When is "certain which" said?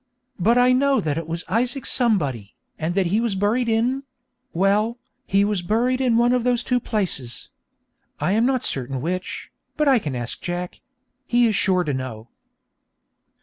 8.63-9.51